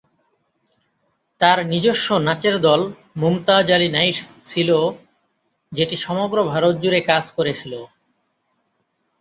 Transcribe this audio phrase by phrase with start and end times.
[1.41, 2.81] তার নিজস্ব নাচের দল
[3.15, 4.69] "মুমতাজ আলী নাইটস" ছিল,
[5.71, 7.73] যেটি সমগ্র ভারত জুড়ে কাজ করেছিল।